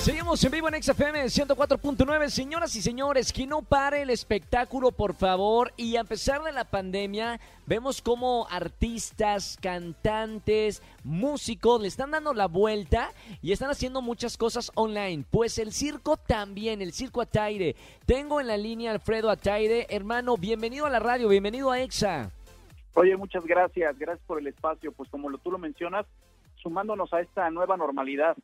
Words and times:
Seguimos 0.00 0.42
en 0.42 0.50
vivo 0.50 0.66
en 0.66 0.82
XFM 0.82 1.24
104.9. 1.24 2.30
Señoras 2.30 2.74
y 2.74 2.80
señores, 2.80 3.34
que 3.34 3.46
no 3.46 3.60
pare 3.60 4.00
el 4.00 4.08
espectáculo, 4.08 4.92
por 4.92 5.12
favor. 5.12 5.74
Y 5.76 5.96
a 5.96 6.04
pesar 6.04 6.42
de 6.42 6.52
la 6.52 6.64
pandemia, 6.64 7.38
vemos 7.66 8.00
como 8.00 8.46
artistas, 8.50 9.58
cantantes, 9.60 10.82
músicos 11.04 11.82
le 11.82 11.88
están 11.88 12.12
dando 12.12 12.32
la 12.32 12.46
vuelta 12.46 13.12
y 13.42 13.52
están 13.52 13.68
haciendo 13.68 14.00
muchas 14.00 14.38
cosas 14.38 14.72
online. 14.74 15.26
Pues 15.30 15.58
el 15.58 15.70
circo 15.70 16.16
también, 16.16 16.80
el 16.80 16.94
circo 16.94 17.20
Ataire. 17.20 17.76
Tengo 18.06 18.40
en 18.40 18.46
la 18.46 18.56
línea 18.56 18.92
Alfredo 18.92 19.28
Ataire. 19.28 19.86
Hermano, 19.90 20.38
bienvenido 20.38 20.86
a 20.86 20.90
la 20.90 20.98
radio, 20.98 21.28
bienvenido 21.28 21.70
a 21.70 21.78
EXA. 21.78 22.30
Oye, 22.94 23.18
muchas 23.18 23.44
gracias, 23.44 23.98
gracias 23.98 24.26
por 24.26 24.40
el 24.40 24.46
espacio. 24.46 24.92
Pues 24.92 25.10
como 25.10 25.30
tú 25.36 25.50
lo 25.50 25.58
mencionas, 25.58 26.06
sumándonos 26.56 27.12
a 27.12 27.20
esta 27.20 27.50
nueva 27.50 27.76
normalidad. 27.76 28.34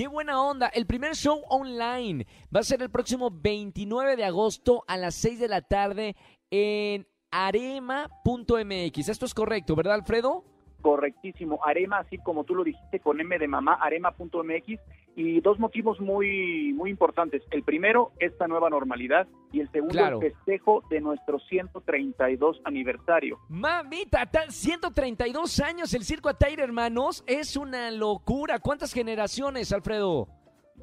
Qué 0.00 0.08
buena 0.08 0.42
onda. 0.42 0.68
El 0.68 0.86
primer 0.86 1.14
show 1.14 1.42
online 1.50 2.26
va 2.56 2.60
a 2.60 2.62
ser 2.62 2.80
el 2.80 2.88
próximo 2.88 3.30
29 3.30 4.16
de 4.16 4.24
agosto 4.24 4.82
a 4.88 4.96
las 4.96 5.14
6 5.16 5.38
de 5.38 5.46
la 5.46 5.60
tarde 5.60 6.16
en 6.50 7.06
arema.mx. 7.30 9.08
Esto 9.10 9.26
es 9.26 9.34
correcto, 9.34 9.76
¿verdad, 9.76 9.96
Alfredo? 9.96 10.49
Correctísimo. 10.80 11.60
Arema, 11.64 11.98
así 11.98 12.18
como 12.18 12.44
tú 12.44 12.54
lo 12.54 12.64
dijiste, 12.64 13.00
con 13.00 13.20
M 13.20 13.38
de 13.38 13.48
mamá, 13.48 13.74
arema.mx. 13.74 14.80
Y 15.16 15.40
dos 15.40 15.58
motivos 15.58 16.00
muy, 16.00 16.72
muy 16.72 16.90
importantes. 16.90 17.42
El 17.50 17.62
primero, 17.62 18.12
esta 18.18 18.46
nueva 18.46 18.70
normalidad. 18.70 19.26
Y 19.52 19.60
el 19.60 19.70
segundo, 19.70 20.06
el 20.06 20.32
festejo 20.32 20.82
de 20.88 21.00
nuestro 21.00 21.38
132 21.40 22.60
aniversario. 22.64 23.38
Mamita, 23.48 24.28
132 24.48 25.60
años 25.60 25.92
el 25.94 26.04
Circo 26.04 26.28
Ataire, 26.28 26.62
hermanos. 26.62 27.24
Es 27.26 27.56
una 27.56 27.90
locura. 27.90 28.60
¿Cuántas 28.60 28.92
generaciones, 28.92 29.72
Alfredo? 29.72 30.28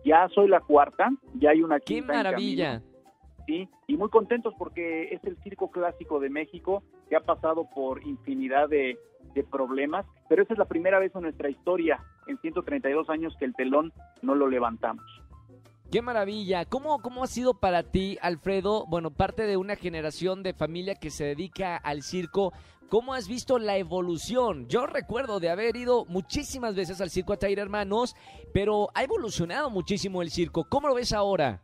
Ya 0.06 0.28
soy 0.36 0.50
la 0.50 0.59
cuarta. 0.59 1.09
Ya 1.36 1.52
hay 1.52 1.61
una 1.61 1.80
quinta. 1.80 2.14
¡Qué 2.14 2.17
maravilla! 2.17 2.82
Sí, 3.48 3.70
y 3.88 3.95
muy 3.95 4.09
contentos 4.09 4.54
porque 4.58 5.14
es 5.14 5.23
el 5.23 5.38
circo 5.42 5.72
clásico 5.72 6.20
de 6.20 6.30
México 6.30 6.84
que 7.09 7.16
ha 7.16 7.22
pasado 7.22 7.70
por 7.73 8.06
infinidad 8.06 8.67
de, 8.67 8.98
de 9.33 9.44
problemas, 9.44 10.06
pero 10.30 10.44
esa 10.44 10.53
es 10.53 10.59
la 10.59 10.66
primera 10.66 11.00
vez 11.00 11.14
en 11.16 11.23
nuestra 11.23 11.50
historia, 11.50 12.00
en 12.28 12.38
132 12.39 13.09
años, 13.09 13.36
que 13.39 13.45
el 13.45 13.53
telón 13.53 13.94
no 14.22 14.36
lo 14.36 14.47
levantamos. 14.47 15.06
Qué 15.92 16.02
maravilla. 16.02 16.66
¿Cómo, 16.66 17.00
¿Cómo 17.00 17.23
ha 17.23 17.28
sido 17.28 17.53
para 17.53 17.83
ti, 17.83 18.17
Alfredo? 18.22 18.86
Bueno, 18.88 19.11
parte 19.11 19.44
de 19.44 19.55
una 19.55 19.78
generación 19.78 20.44
de 20.44 20.53
familia 20.53 20.95
que 20.95 21.09
se 21.09 21.23
dedica 21.23 21.78
al 21.78 22.03
circo. 22.03 22.52
¿Cómo 22.89 23.14
has 23.14 23.30
visto 23.30 23.58
la 23.58 23.78
evolución? 23.78 24.67
Yo 24.67 24.86
recuerdo 24.86 25.39
de 25.39 25.50
haber 25.50 25.78
ido 25.78 26.05
muchísimas 26.05 26.75
veces 26.75 27.00
al 27.00 27.09
circo 27.09 27.33
a 27.33 27.38
Tair 27.38 27.59
Hermanos, 27.59 28.16
pero 28.53 28.89
ha 28.95 29.03
evolucionado 29.03 29.70
muchísimo 29.70 30.22
el 30.22 30.30
circo. 30.30 30.66
¿Cómo 30.70 30.89
lo 30.89 30.95
ves 30.95 31.14
ahora? 31.14 31.61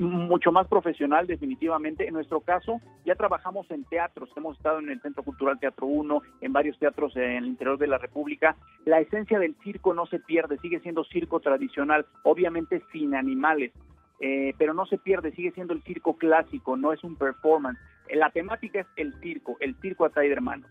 Mucho 0.00 0.50
más 0.50 0.66
profesional 0.66 1.26
definitivamente. 1.26 2.06
En 2.06 2.14
nuestro 2.14 2.40
caso, 2.40 2.80
ya 3.04 3.14
trabajamos 3.14 3.70
en 3.70 3.84
teatros, 3.84 4.30
hemos 4.36 4.56
estado 4.56 4.78
en 4.78 4.90
el 4.90 5.00
Centro 5.00 5.22
Cultural 5.22 5.58
Teatro 5.60 5.86
1, 5.86 6.22
en 6.40 6.52
varios 6.52 6.78
teatros 6.78 7.14
en 7.16 7.22
el 7.22 7.46
interior 7.46 7.78
de 7.78 7.86
la 7.86 7.98
República. 7.98 8.56
La 8.84 9.00
esencia 9.00 9.38
del 9.38 9.54
circo 9.62 9.94
no 9.94 10.06
se 10.06 10.18
pierde, 10.18 10.58
sigue 10.58 10.80
siendo 10.80 11.04
circo 11.04 11.40
tradicional, 11.40 12.06
obviamente 12.22 12.82
sin 12.92 13.14
animales, 13.14 13.72
eh, 14.20 14.54
pero 14.58 14.74
no 14.74 14.86
se 14.86 14.98
pierde, 14.98 15.32
sigue 15.32 15.52
siendo 15.52 15.74
el 15.74 15.82
circo 15.82 16.16
clásico, 16.16 16.76
no 16.76 16.92
es 16.92 17.04
un 17.04 17.16
performance. 17.16 17.78
La 18.12 18.30
temática 18.30 18.80
es 18.80 18.86
el 18.96 19.14
circo, 19.20 19.56
el 19.60 19.76
circo 19.76 20.04
a 20.04 20.08
de 20.08 20.32
hermanos. 20.32 20.70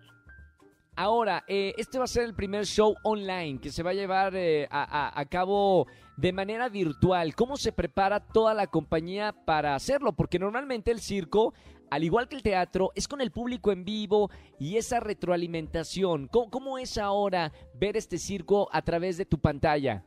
Ahora, 1.02 1.46
eh, 1.48 1.74
este 1.78 1.98
va 1.98 2.04
a 2.04 2.08
ser 2.08 2.26
el 2.26 2.34
primer 2.34 2.66
show 2.66 2.94
online 3.04 3.62
que 3.62 3.72
se 3.72 3.84
va 3.84 3.92
a 3.92 3.94
llevar 3.94 4.36
eh, 4.36 4.68
a, 4.70 5.26
cabo 5.30 5.88
de 6.18 6.34
manera 6.34 6.68
virtual. 6.68 7.36
¿Cómo 7.36 7.56
se 7.56 7.72
prepara 7.72 8.20
toda 8.20 8.54
la 8.54 8.68
compañía 8.68 9.32
para 9.32 9.76
hacerlo? 9.76 10.12
Porque 10.12 10.40
normalmente 10.40 10.92
el 10.92 11.00
circo, 11.00 11.54
al 11.90 12.04
igual 12.04 12.28
que 12.28 12.36
el 12.36 12.44
teatro, 12.44 12.92
es 12.96 13.08
con 13.08 13.22
el 13.22 13.32
público 13.32 13.72
en 13.72 13.86
vivo 13.86 14.30
y 14.60 14.76
esa 14.76 15.00
retroalimentación. 15.00 16.28
cómo 16.28 16.78
es 16.78 16.98
ahora 16.98 17.54
ver 17.76 17.96
este 17.96 18.18
circo 18.18 18.68
a 18.74 18.82
través 18.82 19.16
de 19.16 19.24
tu 19.24 19.40
pantalla? 19.40 20.04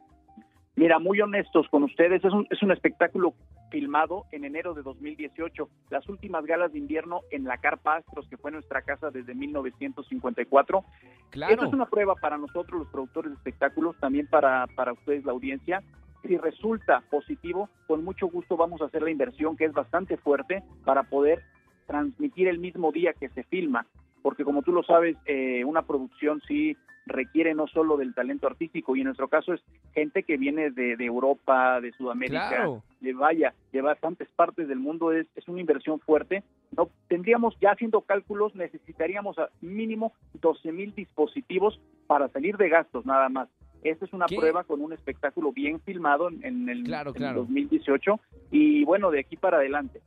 Mira, 0.83 0.99
muy 0.99 1.21
honestos 1.21 1.69
con 1.69 1.85
ustedes, 1.85 2.25
es 2.25 2.33
un, 2.33 2.45
es 2.51 2.61
un 2.61 2.73
espectáculo 2.73 3.35
filmado 3.71 4.25
en 4.33 4.45
enero 4.45 4.75
de 4.75 4.83
2018, 4.83 5.69
las 5.91 6.09
últimas 6.09 6.45
galas 6.45 6.73
de 6.73 6.81
invierno 6.81 7.21
en 7.31 7.45
la 7.45 7.59
Carpa 7.59 7.99
Astros, 7.99 8.27
que 8.29 8.37
fue 8.37 8.51
nuestra 8.51 8.83
casa 8.83 9.13
desde 9.13 9.33
1954. 9.33 10.85
Claro. 11.31 11.53
Esto 11.55 11.67
es 11.67 11.73
una 11.73 11.87
prueba 11.87 12.17
para 12.17 12.37
nosotros, 12.37 12.81
los 12.81 12.89
productores 12.89 13.31
de 13.31 13.37
espectáculos, 13.37 13.95
también 14.01 14.27
para, 14.27 14.67
para 14.75 14.93
ustedes, 14.93 15.25
la 15.25 15.31
audiencia. 15.31 15.85
Si 16.25 16.37
resulta 16.37 17.05
positivo, 17.13 17.69
con 17.87 18.03
mucho 18.03 18.27
gusto 18.27 18.57
vamos 18.57 18.83
a 18.83 18.87
hacer 18.87 19.03
la 19.03 19.13
inversión, 19.13 19.57
que 19.57 19.67
es 19.67 19.73
bastante 19.73 20.17
fuerte, 20.17 20.65
para 20.85 21.05
poder 21.05 21.45
transmitir 21.87 22.49
el 22.49 22.59
mismo 22.59 22.91
día 22.91 23.13
que 23.13 23.29
se 23.29 23.45
filma 23.45 23.87
porque 24.23 24.45
como 24.45 24.63
tú 24.63 24.73
lo 24.73 24.83
sabes, 24.83 25.17
eh, 25.27 25.65
una 25.65 25.83
producción 25.83 26.41
sí 26.47 26.77
requiere 27.07 27.55
no 27.55 27.67
solo 27.67 27.97
del 27.97 28.15
talento 28.15 28.47
artístico, 28.47 28.95
y 28.95 29.01
en 29.01 29.07
nuestro 29.07 29.29
caso 29.29 29.53
es 29.53 29.61
gente 29.93 30.23
que 30.23 30.37
viene 30.37 30.71
de, 30.71 30.95
Europa, 31.01 31.81
de 31.81 31.93
Sudamérica, 31.93 32.69
de 33.01 33.13
vaya, 33.13 33.55
de 33.73 33.81
bastantes 33.83 34.29
partes 34.37 34.69
del 34.69 34.79
mundo, 34.79 35.13
es, 35.13 35.27
es 35.35 35.49
una 35.49 35.61
inversión 35.61 35.99
fuerte. 36.01 36.45
No 36.77 36.89
tendríamos, 37.09 37.57
ya 37.61 37.73
haciendo 37.73 38.03
cálculos, 38.03 38.55
necesitaríamos 38.55 39.39
a 39.39 39.49
mínimo 39.61 40.13
12 40.41 40.73
mil 40.73 40.95
dispositivos 40.95 41.81
para 42.07 42.29
salir 42.29 42.57
de 42.57 42.69
gastos 42.69 43.05
nada 43.05 43.29
más. 43.29 43.49
Esta 43.83 44.05
es 44.05 44.13
una 44.13 44.27
prueba 44.27 44.63
con 44.63 44.81
un 44.81 44.93
espectáculo 44.93 45.51
bien 45.51 45.81
filmado 45.81 46.29
en, 46.29 46.69
el, 46.69 46.87
en 46.87 47.23
el 47.25 47.35
2018 47.35 48.21
y 48.53 48.85
bueno, 48.85 49.11
de 49.11 49.21
aquí 49.21 49.37
para 49.37 49.57
adelante. 49.57 50.01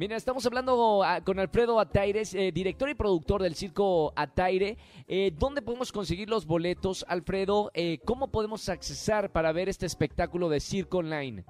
Mira, 0.00 0.16
estamos 0.16 0.46
hablando 0.46 1.02
ah, 1.04 1.20
con 1.22 1.38
Alfredo 1.38 1.78
Ataires, 1.78 2.34
eh, 2.34 2.52
director 2.52 2.88
y 2.88 2.94
productor 2.94 3.42
del 3.42 3.54
Circo 3.54 4.14
Ataire. 4.16 4.78
Eh, 5.06 5.30
¿Dónde 5.38 5.60
podemos 5.60 5.92
conseguir 5.92 6.30
los 6.30 6.46
boletos, 6.46 7.04
Alfredo? 7.06 7.70
Eh, 7.74 7.98
¿Cómo 8.06 8.28
podemos 8.28 8.70
accesar 8.70 9.30
para 9.30 9.52
ver 9.52 9.68
este 9.68 9.84
espectáculo 9.84 10.48
de 10.48 10.60
Circo 10.60 11.00
Online? 11.00 11.44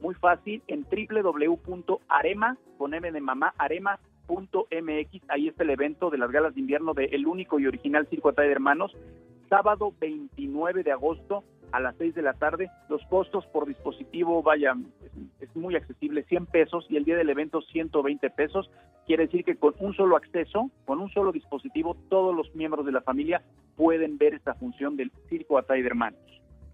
Muy 0.00 0.14
fácil, 0.14 0.62
en 0.66 0.86
www.arema, 0.90 2.56
poneme 2.78 3.12
de 3.12 3.20
mamá, 3.20 3.52
arema.mx. 3.58 5.20
Ahí 5.28 5.48
está 5.48 5.62
el 5.64 5.68
evento 5.68 6.08
de 6.08 6.16
las 6.16 6.30
galas 6.30 6.54
de 6.54 6.60
invierno 6.62 6.94
del 6.94 7.12
el 7.12 7.26
único 7.26 7.60
y 7.60 7.66
original 7.66 8.06
Circo 8.08 8.30
Ataire 8.30 8.52
Hermanos. 8.52 8.96
Sábado 9.50 9.92
29 10.00 10.84
de 10.84 10.92
agosto 10.92 11.44
a 11.70 11.80
las 11.80 11.94
6 11.96 12.14
de 12.14 12.22
la 12.22 12.32
tarde. 12.32 12.70
Los 12.88 13.04
costos 13.10 13.44
por 13.48 13.66
dispositivo, 13.66 14.42
vaya, 14.42 14.74
muy 15.54 15.76
accesible, 15.76 16.24
100 16.24 16.46
pesos 16.46 16.86
y 16.88 16.96
el 16.96 17.04
día 17.04 17.16
del 17.16 17.30
evento 17.30 17.60
120 17.62 18.30
pesos. 18.30 18.70
Quiere 19.06 19.26
decir 19.26 19.44
que 19.44 19.56
con 19.56 19.74
un 19.78 19.94
solo 19.94 20.16
acceso, 20.16 20.70
con 20.84 21.00
un 21.00 21.10
solo 21.10 21.32
dispositivo, 21.32 21.96
todos 22.08 22.34
los 22.34 22.54
miembros 22.54 22.86
de 22.86 22.92
la 22.92 23.00
familia 23.00 23.42
pueden 23.76 24.18
ver 24.18 24.34
esta 24.34 24.54
función 24.54 24.96
del 24.96 25.10
Circo 25.28 25.58
Atay 25.58 25.82
de 25.82 25.88
Hermanos. 25.88 26.20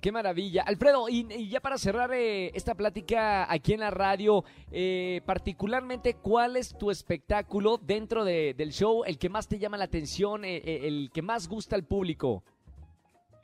Qué 0.00 0.12
maravilla. 0.12 0.62
Alfredo, 0.62 1.08
y, 1.08 1.48
ya 1.48 1.60
para 1.60 1.78
cerrar 1.78 2.12
eh, 2.12 2.52
esta 2.54 2.74
plática 2.74 3.50
aquí 3.50 3.72
en 3.72 3.80
la 3.80 3.90
radio, 3.90 4.44
eh, 4.70 5.20
particularmente, 5.24 6.14
¿cuál 6.14 6.56
es 6.56 6.76
tu 6.78 6.90
espectáculo 6.90 7.78
dentro 7.78 8.24
del 8.24 8.70
show, 8.72 9.02
el 9.04 9.18
que 9.18 9.28
más 9.28 9.48
te 9.48 9.58
llama 9.58 9.78
la 9.78 9.84
atención, 9.84 10.44
eh, 10.44 10.86
el 10.86 11.10
que 11.12 11.22
más 11.22 11.48
gusta 11.48 11.74
al 11.74 11.84
público? 11.84 12.44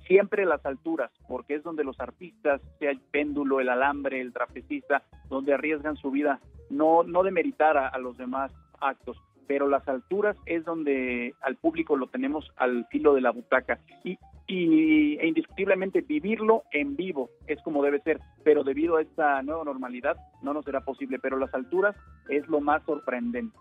Siempre 0.07 0.45
las 0.45 0.65
alturas, 0.65 1.11
porque 1.29 1.55
es 1.55 1.63
donde 1.63 1.85
los 1.85 1.99
artistas, 2.01 2.61
sea 2.79 2.91
el 2.91 3.01
péndulo, 3.01 3.61
el 3.61 3.69
alambre, 3.69 4.21
el 4.21 4.33
trapecista, 4.33 5.03
donde 5.29 5.55
arriesgan 5.55 5.97
su 5.97 6.11
vida, 6.11 6.41
no, 6.71 7.03
no 7.03 7.23
demeritar 7.23 7.77
a, 7.77 7.97
los 7.99 8.17
demás 8.17 8.53
actos, 8.81 9.17
pero 9.47 9.69
las 9.69 9.87
alturas 9.89 10.37
es 10.47 10.65
donde 10.65 11.35
al 11.43 11.57
público 11.57 11.97
lo 11.97 12.09
tenemos 12.09 12.51
al 12.57 12.87
filo 12.87 13.15
de 13.15 13.21
la 13.21 13.31
butaca 13.31 13.79
y 14.05 14.19
e 14.49 15.27
indiscutiblemente 15.27 16.03
vivirlo 16.03 16.65
en 16.73 16.97
vivo 16.97 17.31
es 17.47 17.61
como 17.63 17.83
debe 17.83 18.01
ser, 18.01 18.21
pero 18.45 18.65
debido 18.65 18.97
a 18.97 19.03
esta 19.03 19.41
nueva 19.43 19.65
normalidad 19.65 20.17
no 20.43 20.53
nos 20.53 20.65
será 20.65 20.81
posible, 20.83 21.19
pero 21.19 21.39
las 21.39 21.55
alturas 21.55 21.97
es 22.29 22.47
lo 22.49 22.61
más 22.61 22.83
sorprendente. 22.85 23.57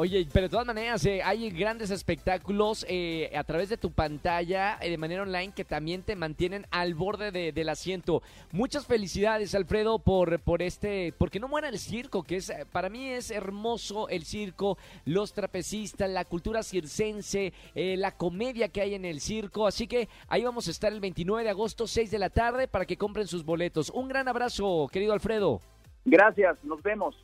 Oye, 0.00 0.28
pero 0.32 0.46
de 0.46 0.50
todas 0.50 0.64
maneras, 0.64 1.04
eh, 1.06 1.24
hay 1.24 1.50
grandes 1.50 1.90
espectáculos 1.90 2.86
eh, 2.88 3.32
a 3.36 3.42
través 3.42 3.68
de 3.68 3.76
tu 3.76 3.90
pantalla 3.90 4.78
eh, 4.80 4.90
de 4.90 4.96
manera 4.96 5.22
online 5.22 5.50
que 5.50 5.64
también 5.64 6.04
te 6.04 6.14
mantienen 6.14 6.66
al 6.70 6.94
borde 6.94 7.32
del 7.32 7.68
asiento. 7.68 8.22
Muchas 8.52 8.86
felicidades, 8.86 9.56
Alfredo, 9.56 9.98
por, 9.98 10.38
por 10.38 10.62
este, 10.62 11.12
porque 11.18 11.40
no 11.40 11.48
muera 11.48 11.68
el 11.68 11.80
circo, 11.80 12.22
que 12.22 12.36
es 12.36 12.52
para 12.70 12.88
mí 12.90 13.08
es 13.08 13.32
hermoso 13.32 14.08
el 14.08 14.24
circo, 14.24 14.78
los 15.04 15.32
trapecistas, 15.32 16.08
la 16.08 16.24
cultura 16.24 16.62
circense, 16.62 17.52
la 17.74 18.12
comedia 18.12 18.68
que 18.68 18.82
hay 18.82 18.94
en 18.94 19.04
el 19.04 19.20
circo. 19.20 19.66
Así 19.66 19.88
que 19.88 20.08
ahí 20.28 20.44
vamos 20.44 20.68
a 20.68 20.70
estar 20.70 20.92
el 20.92 21.00
29 21.00 21.42
de 21.42 21.50
agosto, 21.50 21.88
6 21.88 22.08
de 22.08 22.18
la 22.20 22.30
tarde, 22.30 22.68
para 22.68 22.86
que 22.86 22.96
compren 22.96 23.26
sus 23.26 23.44
boletos. 23.44 23.90
Un 23.90 24.06
gran 24.06 24.28
abrazo, 24.28 24.88
querido 24.92 25.12
Alfredo. 25.12 25.60
Gracias, 26.04 26.56
nos 26.62 26.80
vemos. 26.84 27.16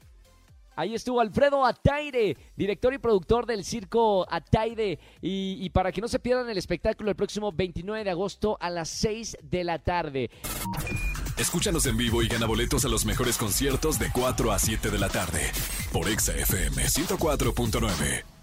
Ahí 0.77 0.95
estuvo 0.95 1.21
Alfredo 1.21 1.65
Ataire, 1.65 2.37
director 2.57 2.93
y 2.95 2.99
productor 2.99 3.47
del 3.47 3.65
circo 3.65 4.27
Ataire. 4.31 4.99
Y, 5.21 5.69
para 5.71 5.93
que 5.93 6.01
no 6.01 6.09
se 6.09 6.19
pierdan 6.19 6.49
el 6.49 6.59
espectáculo 6.59 7.11
el 7.11 7.17
próximo 7.17 7.53
29 7.53 8.05
de 8.05 8.11
agosto 8.11 8.57
a 8.61 8.71
las 8.71 8.89
6 8.89 9.39
de 9.43 9.65
la 9.65 9.79
tarde. 9.79 10.31
Escúchanos 11.37 11.87
en 11.87 11.97
vivo 11.97 12.23
y 12.23 12.29
gana 12.29 12.47
boletos 12.47 12.85
a 12.85 12.89
los 12.89 13.05
mejores 13.05 13.37
conciertos 13.37 13.99
de 13.99 14.11
4 14.13 14.53
a 14.53 14.59
7 14.59 14.91
de 14.91 14.99
la 14.99 15.09
tarde 15.09 15.51
por 15.93 16.09
Exa 16.09 16.33
FM 16.33 16.85
104.9. 16.85 18.34